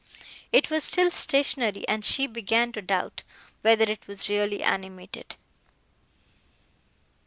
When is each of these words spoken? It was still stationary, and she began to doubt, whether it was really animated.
It 0.51 0.71
was 0.71 0.83
still 0.83 1.11
stationary, 1.11 1.87
and 1.87 2.03
she 2.03 2.25
began 2.25 2.71
to 2.71 2.81
doubt, 2.81 3.21
whether 3.61 3.83
it 3.83 4.07
was 4.07 4.29
really 4.29 4.63
animated. 4.63 5.35